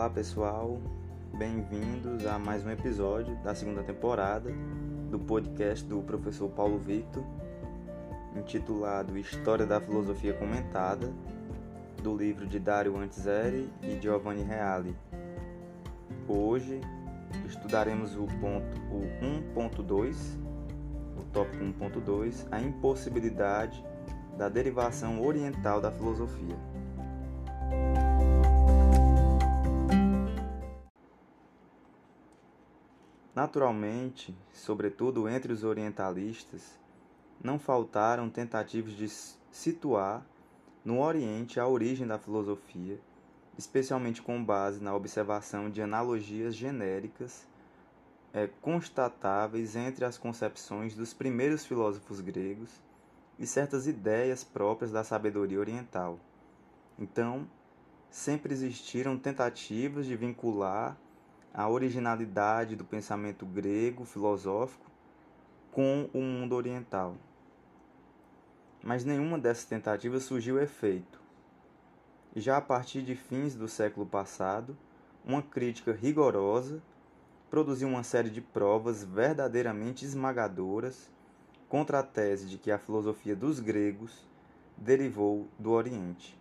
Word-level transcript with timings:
Olá 0.00 0.08
pessoal, 0.08 0.80
bem-vindos 1.36 2.24
a 2.24 2.38
mais 2.38 2.64
um 2.64 2.70
episódio 2.70 3.36
da 3.44 3.54
segunda 3.54 3.82
temporada 3.82 4.50
do 5.10 5.18
podcast 5.18 5.84
do 5.84 6.00
professor 6.00 6.48
Paulo 6.48 6.78
Victor, 6.78 7.22
intitulado 8.34 9.18
História 9.18 9.66
da 9.66 9.78
Filosofia 9.78 10.32
Comentada, 10.32 11.12
do 12.02 12.16
livro 12.16 12.46
de 12.46 12.58
Dario 12.58 12.96
Antiseri 12.96 13.70
e 13.82 14.00
Giovanni 14.00 14.42
Reale. 14.42 14.96
Hoje 16.26 16.80
estudaremos 17.46 18.16
o 18.16 18.24
ponto 18.24 18.80
o 18.90 19.02
1.2, 19.54 20.16
o 21.18 21.24
tópico 21.30 21.62
1.2, 21.62 22.46
a 22.50 22.58
impossibilidade 22.58 23.84
da 24.38 24.48
derivação 24.48 25.22
oriental 25.22 25.78
da 25.78 25.92
filosofia. 25.92 26.69
Naturalmente, 33.34 34.36
sobretudo 34.52 35.28
entre 35.28 35.52
os 35.52 35.62
orientalistas, 35.62 36.78
não 37.42 37.58
faltaram 37.58 38.28
tentativas 38.28 38.92
de 38.92 39.08
situar 39.50 40.26
no 40.84 41.00
Oriente 41.00 41.60
a 41.60 41.66
origem 41.66 42.06
da 42.06 42.18
filosofia, 42.18 43.00
especialmente 43.56 44.20
com 44.20 44.42
base 44.42 44.82
na 44.82 44.94
observação 44.94 45.70
de 45.70 45.80
analogias 45.80 46.56
genéricas 46.56 47.46
é, 48.32 48.48
constatáveis 48.60 49.76
entre 49.76 50.04
as 50.04 50.16
concepções 50.16 50.94
dos 50.94 51.12
primeiros 51.12 51.64
filósofos 51.64 52.20
gregos 52.20 52.70
e 53.38 53.46
certas 53.46 53.86
ideias 53.86 54.44
próprias 54.44 54.90
da 54.90 55.04
sabedoria 55.04 55.58
oriental. 55.58 56.18
Então, 56.98 57.48
sempre 58.10 58.52
existiram 58.52 59.18
tentativas 59.18 60.06
de 60.06 60.16
vincular 60.16 60.96
a 61.52 61.68
originalidade 61.68 62.76
do 62.76 62.84
pensamento 62.84 63.44
grego 63.44 64.04
filosófico 64.04 64.90
com 65.72 66.08
o 66.12 66.20
mundo 66.20 66.54
oriental. 66.54 67.16
Mas 68.82 69.04
nenhuma 69.04 69.38
dessas 69.38 69.64
tentativas 69.64 70.24
surgiu 70.24 70.60
efeito. 70.60 71.20
Já 72.34 72.56
a 72.56 72.60
partir 72.60 73.02
de 73.02 73.14
fins 73.14 73.54
do 73.54 73.68
século 73.68 74.06
passado, 74.06 74.76
uma 75.24 75.42
crítica 75.42 75.92
rigorosa 75.92 76.80
produziu 77.50 77.88
uma 77.88 78.04
série 78.04 78.30
de 78.30 78.40
provas 78.40 79.02
verdadeiramente 79.02 80.04
esmagadoras 80.04 81.10
contra 81.68 81.98
a 81.98 82.02
tese 82.02 82.46
de 82.46 82.56
que 82.56 82.70
a 82.70 82.78
filosofia 82.78 83.34
dos 83.34 83.58
gregos 83.58 84.26
derivou 84.76 85.48
do 85.58 85.72
Oriente. 85.72 86.38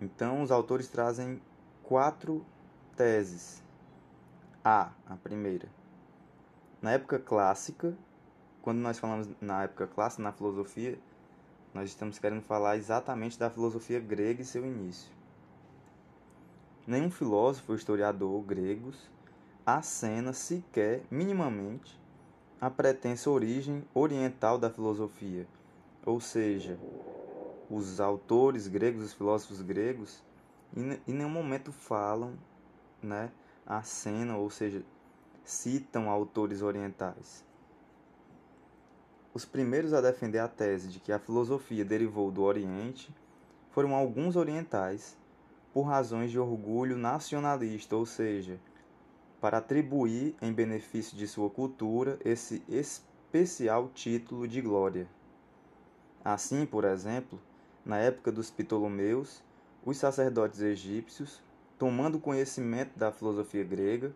Então, 0.00 0.42
os 0.42 0.50
autores 0.50 0.88
trazem 0.88 1.40
quatro 1.82 2.44
teses 2.96 3.62
a, 4.64 4.90
a 5.06 5.16
primeira. 5.16 5.68
Na 6.80 6.92
época 6.92 7.18
clássica, 7.18 7.96
quando 8.60 8.78
nós 8.78 8.98
falamos 8.98 9.28
na 9.40 9.64
época 9.64 9.86
clássica, 9.86 10.22
na 10.22 10.32
filosofia, 10.32 10.98
nós 11.74 11.88
estamos 11.88 12.18
querendo 12.18 12.42
falar 12.42 12.76
exatamente 12.76 13.38
da 13.38 13.50
filosofia 13.50 13.98
grega 13.98 14.42
e 14.42 14.44
seu 14.44 14.64
início. 14.64 15.10
Nenhum 16.86 17.10
filósofo 17.10 17.72
ou 17.72 17.76
historiador 17.76 18.42
gregos 18.42 19.10
acena 19.64 20.32
sequer 20.32 21.02
minimamente 21.10 22.00
a 22.60 22.68
pretensa 22.68 23.30
origem 23.30 23.84
oriental 23.94 24.58
da 24.58 24.70
filosofia, 24.70 25.46
ou 26.04 26.20
seja, 26.20 26.78
os 27.70 28.00
autores 28.00 28.68
gregos, 28.68 29.04
os 29.04 29.12
filósofos 29.12 29.62
gregos, 29.62 30.22
em 30.76 30.98
nenhum 31.06 31.30
momento 31.30 31.72
falam 31.72 32.34
né, 33.02 33.30
acenam, 33.66 34.40
ou 34.40 34.50
seja, 34.50 34.82
citam 35.44 36.10
autores 36.10 36.62
orientais. 36.62 37.44
Os 39.34 39.44
primeiros 39.44 39.94
a 39.94 40.00
defender 40.00 40.38
a 40.38 40.48
tese 40.48 40.88
de 40.88 41.00
que 41.00 41.10
a 41.10 41.18
filosofia 41.18 41.84
derivou 41.84 42.30
do 42.30 42.42
Oriente 42.42 43.14
foram 43.70 43.94
alguns 43.94 44.36
orientais, 44.36 45.16
por 45.72 45.84
razões 45.84 46.30
de 46.30 46.38
orgulho 46.38 46.98
nacionalista, 46.98 47.96
ou 47.96 48.04
seja, 48.04 48.60
para 49.40 49.56
atribuir 49.56 50.36
em 50.42 50.52
benefício 50.52 51.16
de 51.16 51.26
sua 51.26 51.48
cultura 51.48 52.18
esse 52.24 52.62
especial 52.68 53.88
título 53.88 54.46
de 54.46 54.60
glória. 54.60 55.08
Assim, 56.22 56.66
por 56.66 56.84
exemplo, 56.84 57.40
na 57.84 57.96
época 57.96 58.30
dos 58.30 58.50
Ptolomeus, 58.50 59.42
os 59.84 59.96
sacerdotes 59.96 60.60
egípcios 60.60 61.42
tomando 61.82 62.20
conhecimento 62.20 62.96
da 62.96 63.10
filosofia 63.10 63.64
grega, 63.64 64.12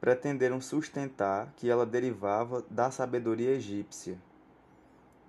pretenderam 0.00 0.60
sustentar 0.60 1.52
que 1.56 1.68
ela 1.68 1.84
derivava 1.84 2.64
da 2.70 2.92
sabedoria 2.92 3.50
egípcia. 3.50 4.16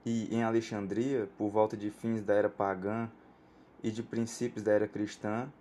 E 0.06 0.28
em 0.32 0.44
Alexandria, 0.44 1.28
por 1.36 1.50
volta 1.50 1.76
de 1.76 1.90
fins 1.90 2.22
da 2.22 2.36
era 2.36 2.48
pagã 2.48 3.10
e 3.82 3.90
de 3.90 4.04
princípios 4.04 4.64
da 4.64 4.72
era 4.72 4.88
cristã, 4.88 5.52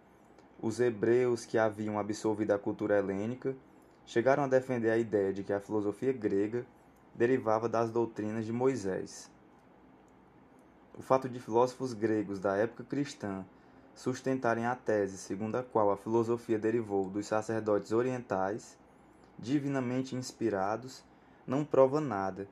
os 0.60 0.80
hebreus 0.80 1.46
que 1.46 1.56
haviam 1.56 1.98
absorvido 1.98 2.50
a 2.50 2.58
cultura 2.58 2.98
helênica 2.98 3.56
chegaram 4.04 4.44
a 4.44 4.48
defender 4.48 4.90
a 4.90 4.98
ideia 4.98 5.32
de 5.32 5.42
que 5.42 5.52
a 5.54 5.60
filosofia 5.60 6.12
grega 6.12 6.66
derivava 7.14 7.70
das 7.70 7.90
doutrinas 7.90 8.44
de 8.44 8.52
Moisés. 8.52 9.30
O 10.92 11.00
fato 11.00 11.26
de 11.26 11.40
filósofos 11.40 11.94
gregos 11.94 12.38
da 12.38 12.54
época 12.54 12.84
cristã 12.84 13.46
sustentarem 13.96 14.66
a 14.66 14.76
tese 14.76 15.16
segundo 15.16 15.56
a 15.56 15.62
qual 15.62 15.90
a 15.90 15.96
filosofia 15.96 16.58
derivou 16.58 17.08
dos 17.08 17.26
sacerdotes 17.26 17.92
orientais, 17.92 18.78
divinamente 19.38 20.14
inspirados, 20.14 21.02
não 21.46 21.64
prova 21.64 22.00
nada, 22.00 22.46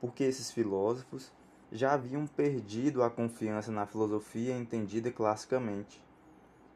porque 0.00 0.24
esses 0.24 0.50
filósofos 0.50 1.32
já 1.70 1.92
haviam 1.92 2.26
perdido 2.26 3.02
a 3.02 3.10
confiança 3.10 3.70
na 3.70 3.86
filosofia 3.86 4.56
entendida 4.56 5.10
classicamente 5.12 6.02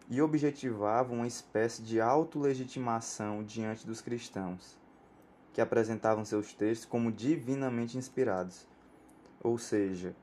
e 0.08 0.22
objetivavam 0.22 1.18
uma 1.18 1.26
espécie 1.26 1.82
de 1.82 2.00
autolegitimação 2.00 3.42
diante 3.42 3.86
dos 3.86 4.00
cristãos, 4.00 4.78
que 5.52 5.60
apresentavam 5.60 6.24
seus 6.24 6.52
textos 6.52 6.86
como 6.86 7.10
divinamente 7.10 7.98
inspirados. 7.98 8.66
Ou 9.42 9.58
seja, 9.58 10.14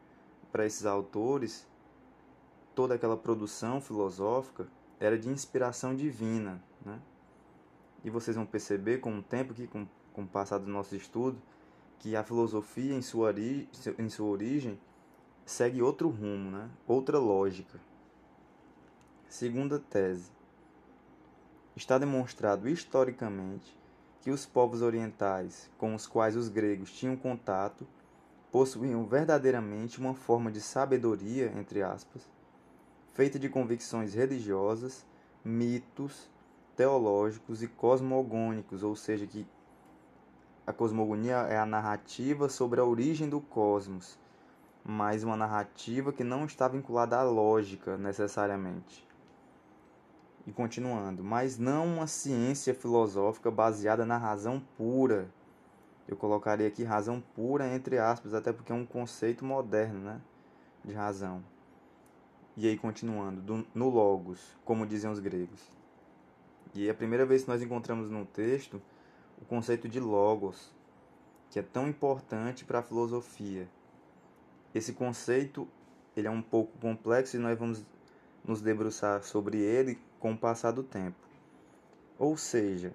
para 0.51 0.65
esses 0.65 0.85
autores, 0.85 1.67
toda 2.79 2.95
aquela 2.95 3.17
produção 3.17 3.81
filosófica 3.81 4.65
era 5.01 5.19
de 5.19 5.27
inspiração 5.27 5.93
divina. 5.93 6.63
Né? 6.85 6.97
E 8.05 8.09
vocês 8.09 8.37
vão 8.37 8.45
perceber 8.45 8.99
com 8.99 9.19
o 9.19 9.21
tempo, 9.21 9.53
que, 9.53 9.67
com, 9.67 9.85
com 10.13 10.21
o 10.21 10.27
passar 10.27 10.59
do 10.59 10.71
nosso 10.71 10.95
estudo, 10.95 11.41
que 11.99 12.15
a 12.15 12.23
filosofia 12.23 12.95
em 12.95 13.01
sua, 13.01 13.27
ori 13.27 13.67
em 13.97 14.07
sua 14.07 14.27
origem 14.27 14.79
segue 15.45 15.81
outro 15.81 16.07
rumo, 16.07 16.51
né? 16.51 16.69
outra 16.87 17.19
lógica. 17.19 17.81
Segunda 19.27 19.77
tese. 19.77 20.31
Está 21.75 21.97
demonstrado 21.97 22.69
historicamente 22.69 23.77
que 24.21 24.31
os 24.31 24.45
povos 24.45 24.81
orientais 24.81 25.69
com 25.77 25.93
os 25.93 26.07
quais 26.07 26.37
os 26.37 26.47
gregos 26.47 26.93
tinham 26.93 27.17
contato 27.17 27.85
possuíam 28.49 29.05
verdadeiramente 29.05 29.99
uma 29.99 30.15
forma 30.15 30.49
de 30.49 30.61
sabedoria, 30.61 31.51
entre 31.57 31.83
aspas, 31.83 32.38
feita 33.19 33.37
de 33.37 33.49
convicções 33.49 34.13
religiosas, 34.13 35.05
mitos, 35.43 36.31
teológicos 36.73 37.61
e 37.61 37.67
cosmogônicos, 37.67 38.81
ou 38.81 38.95
seja, 38.95 39.27
que 39.27 39.45
a 40.65 40.71
cosmogonia 40.71 41.35
é 41.49 41.57
a 41.57 41.65
narrativa 41.65 42.47
sobre 42.47 42.79
a 42.79 42.85
origem 42.85 43.27
do 43.27 43.41
cosmos, 43.41 44.17
mas 44.85 45.21
uma 45.21 45.35
narrativa 45.35 46.13
que 46.13 46.23
não 46.23 46.45
está 46.45 46.69
vinculada 46.69 47.17
à 47.17 47.23
lógica 47.23 47.97
necessariamente. 47.97 49.05
E 50.47 50.53
continuando, 50.53 51.21
mas 51.21 51.57
não 51.57 51.87
uma 51.87 52.07
ciência 52.07 52.73
filosófica 52.73 53.51
baseada 53.51 54.05
na 54.05 54.17
razão 54.17 54.63
pura. 54.77 55.29
Eu 56.07 56.15
colocaria 56.15 56.69
aqui 56.69 56.85
razão 56.85 57.21
pura 57.35 57.67
entre 57.67 57.97
aspas, 57.97 58.33
até 58.33 58.53
porque 58.53 58.71
é 58.71 58.75
um 58.75 58.85
conceito 58.85 59.43
moderno, 59.43 59.99
né, 59.99 60.21
de 60.85 60.93
razão. 60.93 61.43
E 62.57 62.67
aí, 62.67 62.77
continuando, 62.77 63.41
do, 63.41 63.67
no 63.73 63.89
Logos, 63.89 64.39
como 64.65 64.85
dizem 64.85 65.09
os 65.09 65.19
gregos. 65.19 65.61
E 66.73 66.87
é 66.87 66.91
a 66.91 66.95
primeira 66.95 67.25
vez 67.25 67.43
que 67.43 67.49
nós 67.49 67.61
encontramos 67.61 68.09
no 68.09 68.25
texto 68.25 68.81
o 69.41 69.45
conceito 69.45 69.87
de 69.87 69.99
Logos, 69.99 70.71
que 71.49 71.59
é 71.59 71.63
tão 71.63 71.87
importante 71.87 72.65
para 72.65 72.79
a 72.79 72.83
filosofia. 72.83 73.67
Esse 74.73 74.93
conceito 74.93 75.67
ele 76.15 76.27
é 76.27 76.31
um 76.31 76.41
pouco 76.41 76.77
complexo 76.79 77.35
e 77.35 77.39
nós 77.39 77.57
vamos 77.57 77.83
nos 78.43 78.61
debruçar 78.61 79.23
sobre 79.23 79.57
ele 79.57 79.97
com 80.19 80.33
o 80.33 80.37
passar 80.37 80.71
do 80.71 80.83
tempo. 80.83 81.17
Ou 82.17 82.35
seja, 82.37 82.93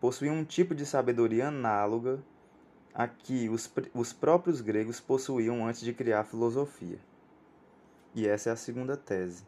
possui 0.00 0.30
um 0.30 0.44
tipo 0.44 0.74
de 0.74 0.86
sabedoria 0.86 1.48
análoga 1.48 2.22
a 2.94 3.08
que 3.08 3.48
os, 3.48 3.72
os 3.94 4.12
próprios 4.12 4.60
gregos 4.60 5.00
possuíam 5.00 5.66
antes 5.66 5.80
de 5.80 5.92
criar 5.92 6.20
a 6.20 6.24
filosofia. 6.24 6.98
E 8.14 8.26
essa 8.26 8.50
é 8.50 8.52
a 8.52 8.56
segunda 8.56 8.96
tese. 8.96 9.44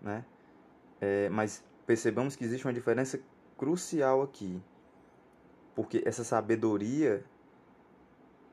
Né? 0.00 0.24
É, 1.00 1.28
mas 1.28 1.64
percebamos 1.86 2.34
que 2.36 2.44
existe 2.44 2.66
uma 2.66 2.72
diferença 2.72 3.20
crucial 3.56 4.22
aqui, 4.22 4.60
porque 5.74 6.02
essa 6.04 6.24
sabedoria 6.24 7.24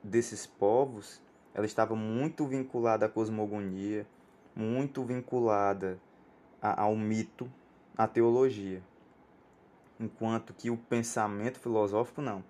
desses 0.03 0.45
povos, 0.45 1.21
ela 1.53 1.65
estava 1.65 1.95
muito 1.95 2.45
vinculada 2.45 3.05
à 3.05 3.09
cosmogonia, 3.09 4.07
muito 4.55 5.03
vinculada 5.03 5.99
ao 6.61 6.95
mito, 6.95 7.51
à 7.97 8.07
teologia. 8.07 8.81
Enquanto 9.99 10.53
que 10.53 10.69
o 10.69 10.77
pensamento 10.77 11.59
filosófico 11.59 12.21
não, 12.21 12.43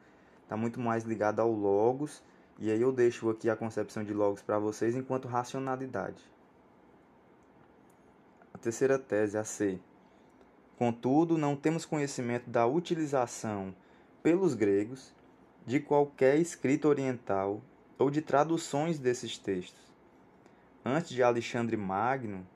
está 0.44 0.58
muito 0.58 0.80
mais 0.80 1.04
ligado 1.04 1.40
ao 1.40 1.52
logos, 1.52 2.24
e 2.58 2.72
aí 2.72 2.82
eu 2.82 2.92
deixo 2.92 3.30
aqui 3.30 3.50
a 3.50 3.56
concepção 3.56 4.04
de 4.04 4.14
logos 4.14 4.42
para 4.42 4.60
vocês 4.60 4.96
enquanto 4.96 5.28
racionalidade. 5.28 6.35
A 8.56 8.58
terceira 8.58 8.98
tese, 8.98 9.38
a 9.38 9.44
C. 9.44 9.78
Contudo, 10.78 11.38
não 11.38 11.58
temos 11.58 11.84
conhecimento 11.84 12.50
da 12.50 12.66
utilização 12.66 13.76
pelos 14.24 14.54
gregos 14.54 15.14
de 15.66 15.82
qualquer 15.82 16.40
escrita 16.40 16.88
oriental 16.88 17.62
ou 18.00 18.10
de 18.10 18.22
traduções 18.22 18.98
desses 18.98 19.38
textos. 19.38 19.92
Antes 20.86 21.10
de 21.10 21.22
Alexandre 21.22 21.76
Magno, 21.76 22.48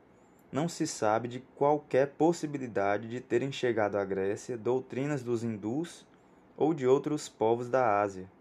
não 0.49 0.69
se 0.69 0.87
sabe 0.87 1.27
de 1.27 1.41
qualquer 1.57 2.07
possibilidade 2.11 3.09
de 3.09 3.19
terem 3.19 3.51
chegado 3.51 3.97
à 3.97 4.05
Grécia 4.05 4.57
doutrinas 4.57 5.21
dos 5.21 5.43
hindus 5.43 6.07
ou 6.55 6.73
de 6.73 6.87
outros 6.87 7.27
povos 7.27 7.67
da 7.67 7.99
Ásia, 7.99 8.31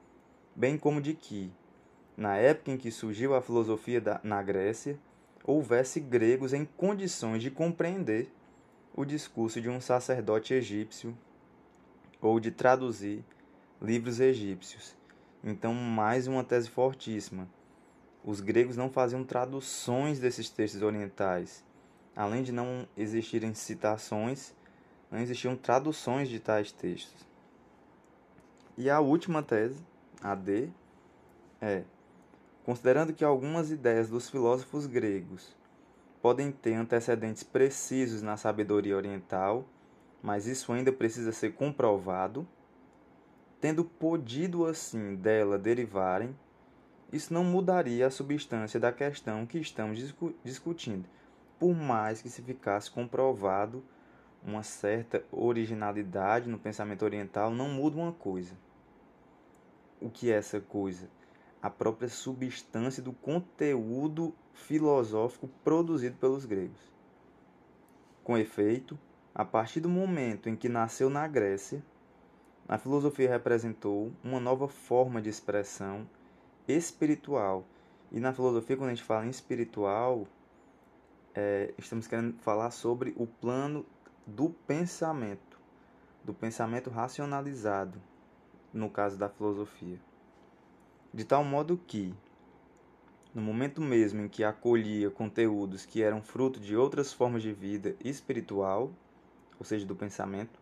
bem 0.54 0.78
como 0.78 1.00
de 1.00 1.12
que, 1.12 1.52
na 2.16 2.36
época 2.36 2.70
em 2.70 2.76
que 2.76 2.92
surgiu 2.92 3.34
a 3.34 3.42
filosofia 3.42 4.00
da, 4.00 4.20
na 4.22 4.40
Grécia, 4.44 4.96
houvesse 5.44 6.00
gregos 6.00 6.52
em 6.52 6.64
condições 6.64 7.42
de 7.42 7.50
compreender 7.50 8.30
o 8.94 9.04
discurso 9.04 9.60
de 9.60 9.68
um 9.68 9.80
sacerdote 9.80 10.54
egípcio 10.54 11.16
ou 12.20 12.40
de 12.40 12.50
traduzir 12.50 13.24
livros 13.80 14.20
egípcios. 14.20 14.96
Então, 15.42 15.72
mais 15.72 16.26
uma 16.26 16.42
tese 16.42 16.68
fortíssima. 16.68 17.48
Os 18.24 18.40
gregos 18.40 18.76
não 18.76 18.90
faziam 18.90 19.24
traduções 19.24 20.18
desses 20.18 20.50
textos 20.50 20.82
orientais 20.82 21.64
além 22.18 22.42
de 22.42 22.50
não 22.50 22.84
existirem 22.96 23.54
citações, 23.54 24.52
não 25.08 25.20
existiam 25.20 25.54
traduções 25.54 26.28
de 26.28 26.40
tais 26.40 26.72
textos. 26.72 27.24
E 28.76 28.90
a 28.90 28.98
última 28.98 29.40
tese, 29.40 29.80
a 30.20 30.34
D, 30.34 30.68
é: 31.60 31.84
considerando 32.68 33.14
que 33.14 33.24
algumas 33.24 33.70
ideias 33.70 34.10
dos 34.10 34.28
filósofos 34.28 34.84
gregos 34.84 35.56
podem 36.20 36.52
ter 36.52 36.74
antecedentes 36.74 37.42
precisos 37.42 38.20
na 38.20 38.36
sabedoria 38.36 38.94
oriental, 38.94 39.64
mas 40.22 40.46
isso 40.46 40.70
ainda 40.70 40.92
precisa 40.92 41.32
ser 41.32 41.54
comprovado, 41.54 42.46
tendo 43.58 43.86
podido 43.86 44.66
assim 44.66 45.16
dela 45.16 45.56
derivarem, 45.56 46.36
isso 47.10 47.32
não 47.32 47.42
mudaria 47.42 48.06
a 48.06 48.10
substância 48.10 48.78
da 48.78 48.92
questão 48.92 49.46
que 49.46 49.58
estamos 49.58 49.98
discutindo 50.44 51.08
por 51.58 51.74
mais 51.74 52.20
que 52.20 52.28
se 52.28 52.42
ficasse 52.42 52.90
comprovado 52.90 53.82
uma 54.44 54.62
certa 54.62 55.24
originalidade 55.32 56.50
no 56.50 56.58
pensamento 56.58 57.02
oriental, 57.02 57.50
não 57.50 57.70
muda 57.70 57.96
uma 57.96 58.12
coisa. 58.12 58.54
O 60.02 60.10
que 60.10 60.30
é 60.30 60.36
essa 60.36 60.60
coisa? 60.60 61.08
A 61.60 61.68
própria 61.68 62.08
substância 62.08 63.02
do 63.02 63.12
conteúdo 63.12 64.34
filosófico 64.52 65.48
produzido 65.64 66.16
pelos 66.16 66.44
gregos. 66.44 66.80
Com 68.22 68.36
efeito, 68.36 68.98
a 69.34 69.44
partir 69.44 69.80
do 69.80 69.88
momento 69.88 70.48
em 70.48 70.56
que 70.56 70.68
nasceu 70.68 71.08
na 71.08 71.26
Grécia, 71.26 71.82
a 72.68 72.76
filosofia 72.76 73.30
representou 73.30 74.12
uma 74.22 74.38
nova 74.38 74.68
forma 74.68 75.22
de 75.22 75.30
expressão 75.30 76.06
espiritual. 76.66 77.64
E 78.12 78.20
na 78.20 78.32
filosofia, 78.32 78.76
quando 78.76 78.90
a 78.90 78.94
gente 78.94 79.04
fala 79.04 79.26
em 79.26 79.30
espiritual, 79.30 80.26
é, 81.34 81.72
estamos 81.78 82.06
querendo 82.06 82.36
falar 82.40 82.70
sobre 82.70 83.14
o 83.16 83.26
plano 83.26 83.86
do 84.26 84.50
pensamento, 84.50 85.58
do 86.22 86.34
pensamento 86.34 86.90
racionalizado, 86.90 87.98
no 88.72 88.90
caso 88.90 89.16
da 89.16 89.28
filosofia. 89.28 89.98
De 91.12 91.24
tal 91.24 91.44
modo 91.44 91.80
que, 91.86 92.14
no 93.34 93.40
momento 93.42 93.80
mesmo 93.80 94.22
em 94.22 94.28
que 94.28 94.44
acolhia 94.44 95.10
conteúdos 95.10 95.86
que 95.86 96.02
eram 96.02 96.22
fruto 96.22 96.60
de 96.60 96.76
outras 96.76 97.12
formas 97.12 97.42
de 97.42 97.52
vida 97.52 97.96
espiritual, 98.04 98.92
ou 99.58 99.64
seja, 99.64 99.86
do 99.86 99.96
pensamento, 99.96 100.60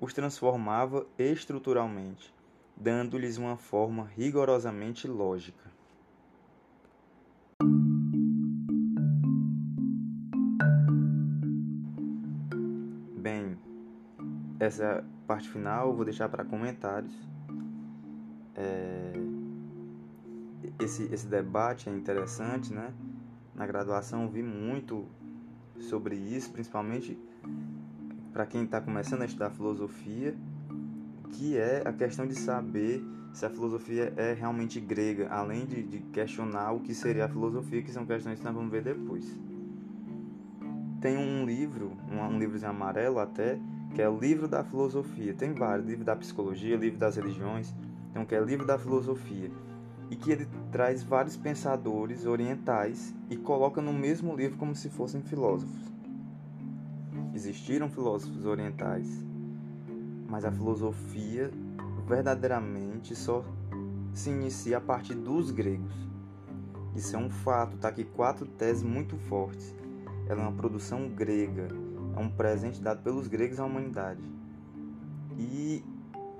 os 0.00 0.12
transformava 0.12 1.06
estruturalmente, 1.18 2.34
dando-lhes 2.76 3.38
uma 3.38 3.56
forma 3.56 4.10
rigorosamente 4.16 5.06
lógica. 5.06 5.72
essa 14.62 15.04
parte 15.26 15.48
final 15.48 15.88
eu 15.88 15.94
vou 15.94 16.04
deixar 16.04 16.28
para 16.28 16.44
comentários. 16.44 17.12
É, 18.54 19.12
esse, 20.80 21.04
esse 21.12 21.26
debate 21.26 21.88
é 21.88 21.92
interessante, 21.92 22.72
né? 22.72 22.92
Na 23.54 23.66
graduação 23.66 24.28
vi 24.28 24.42
muito 24.42 25.06
sobre 25.78 26.16
isso, 26.16 26.50
principalmente 26.50 27.18
para 28.32 28.46
quem 28.46 28.64
está 28.64 28.80
começando 28.80 29.22
a 29.22 29.26
estudar 29.26 29.50
filosofia, 29.50 30.34
que 31.32 31.56
é 31.56 31.82
a 31.84 31.92
questão 31.92 32.26
de 32.26 32.34
saber 32.34 33.04
se 33.32 33.46
a 33.46 33.50
filosofia 33.50 34.12
é 34.16 34.32
realmente 34.32 34.78
grega, 34.80 35.28
além 35.30 35.66
de, 35.66 35.82
de 35.82 35.98
questionar 35.98 36.72
o 36.72 36.80
que 36.80 36.94
seria 36.94 37.24
a 37.24 37.28
filosofia, 37.28 37.82
que 37.82 37.90
são 37.90 38.04
questões 38.04 38.38
que 38.38 38.44
nós 38.44 38.54
vamos 38.54 38.70
ver 38.70 38.82
depois. 38.82 39.24
Tem 41.00 41.16
um 41.16 41.44
livro, 41.44 41.96
um, 42.10 42.20
um 42.20 42.38
livrozinho 42.38 42.70
amarelo 42.70 43.18
até, 43.18 43.58
que 43.94 44.00
é 44.00 44.08
o 44.08 44.18
livro 44.18 44.46
da 44.46 44.62
filosofia. 44.62 45.34
Tem 45.34 45.52
vários, 45.52 45.86
livro 45.86 46.04
da 46.04 46.14
psicologia, 46.14 46.76
livro 46.76 46.98
das 46.98 47.16
religiões, 47.16 47.74
então 48.10 48.24
que 48.24 48.34
é 48.34 48.40
livro 48.40 48.66
da 48.66 48.78
filosofia. 48.78 49.50
E 50.12 50.16
que 50.16 50.30
ele 50.30 50.46
traz 50.70 51.02
vários 51.02 51.38
pensadores 51.38 52.26
orientais 52.26 53.14
e 53.30 53.36
coloca 53.38 53.80
no 53.80 53.94
mesmo 53.94 54.36
livro 54.36 54.58
como 54.58 54.76
se 54.76 54.90
fossem 54.90 55.22
filósofos. 55.22 55.90
Existiram 57.32 57.88
filósofos 57.88 58.44
orientais, 58.44 59.08
mas 60.28 60.44
a 60.44 60.52
filosofia 60.52 61.50
verdadeiramente 62.06 63.16
só 63.16 63.42
se 64.12 64.28
inicia 64.28 64.76
a 64.76 64.80
partir 64.82 65.14
dos 65.14 65.50
gregos. 65.50 65.94
Isso 66.94 67.16
é 67.16 67.18
um 67.18 67.30
fato, 67.30 67.78
tá 67.78 67.88
aqui 67.88 68.04
quatro 68.04 68.44
teses 68.44 68.82
muito 68.82 69.16
fortes. 69.16 69.74
Ela 70.28 70.42
é 70.42 70.46
uma 70.46 70.52
produção 70.52 71.08
grega, 71.08 71.68
é 72.14 72.20
um 72.20 72.28
presente 72.28 72.82
dado 72.82 73.02
pelos 73.02 73.28
gregos 73.28 73.58
à 73.58 73.64
humanidade. 73.64 74.20
E 75.38 75.82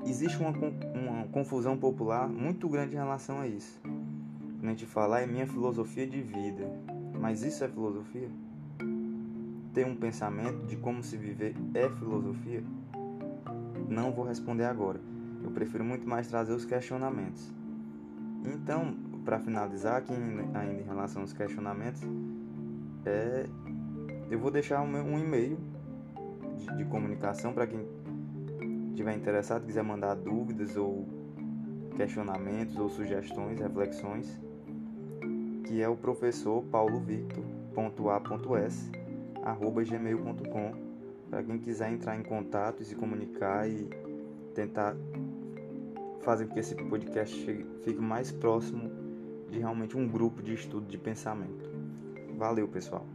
existe 0.05 0.39
uma, 0.39 0.51
uma 0.51 1.25
confusão 1.29 1.77
popular 1.77 2.29
muito 2.29 2.69
grande 2.69 2.95
em 2.95 2.99
relação 2.99 3.41
a 3.41 3.47
isso. 3.47 3.81
Quando 3.83 4.67
a 4.67 4.69
gente 4.71 4.87
fala, 4.87 5.21
é 5.21 5.27
minha 5.27 5.47
filosofia 5.47 6.07
de 6.07 6.21
vida, 6.21 6.71
mas 7.19 7.43
isso 7.43 7.65
é 7.65 7.69
filosofia? 7.69 8.29
Ter 9.75 9.87
um 9.87 9.97
pensamento 9.97 10.67
de 10.67 10.77
como 10.77 11.03
se 11.03 11.17
viver 11.17 11.55
é 11.75 11.89
filosofia? 11.89 12.63
Não 13.89 14.13
vou 14.13 14.25
responder 14.25 14.65
agora. 14.65 15.01
Eu 15.43 15.51
prefiro 15.51 15.85
muito 15.85 16.09
mais 16.09 16.29
trazer 16.29 16.53
os 16.53 16.65
questionamentos. 16.65 17.51
Então, 18.45 18.95
para 19.25 19.39
finalizar 19.39 19.97
aqui 19.97 20.13
ainda 20.13 20.73
em 20.73 20.83
relação 20.83 21.23
aos 21.23 21.33
questionamentos, 21.33 22.03
é 23.05 23.47
eu 24.31 24.39
vou 24.39 24.51
deixar 24.51 24.81
um, 24.81 25.19
e-mail 25.19 25.59
de, 26.57 26.77
de 26.77 26.85
comunicação 26.87 27.53
para 27.53 27.67
quem 27.67 27.87
tiver 28.95 29.15
interessado, 29.15 29.65
quiser 29.65 29.83
mandar 29.83 30.15
dúvidas 30.15 30.77
ou 30.77 31.07
questionamentos 31.97 32.77
ou 32.79 32.89
sugestões, 32.89 33.61
reflexões, 33.61 34.41
que 35.65 35.83
é 35.83 35.89
o 35.89 35.97
professor 35.97 36.63
paulo 36.65 37.01
victor.a.s 37.01 38.91
arroba 39.43 39.83
gmail.com 39.83 40.73
para 41.29 41.43
quem 41.43 41.59
quiser 41.59 41.91
entrar 41.91 42.17
em 42.17 42.23
contato 42.23 42.83
e 42.83 42.85
se 42.85 42.95
comunicar 42.95 43.69
e 43.69 43.89
tentar 44.55 44.95
fazer 46.21 46.47
com 46.47 46.55
que 46.55 46.61
esse 46.61 46.75
podcast 46.75 47.67
fique 47.83 48.01
mais 48.01 48.31
próximo 48.31 48.91
de 49.51 49.59
realmente 49.59 49.97
um 49.97 50.07
grupo 50.09 50.43
de 50.43 50.55
estudo 50.55 50.87
de 50.87 50.99
pensamento. 50.99 51.71
Valeu, 52.37 52.69
pessoal! 52.69 53.07